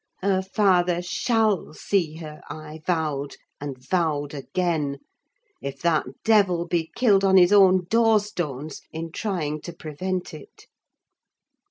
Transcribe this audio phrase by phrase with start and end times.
[0.23, 4.97] Her father shall see her, I vowed, and vowed again,
[5.61, 10.65] if that devil be killed on his own door stones in trying to prevent it!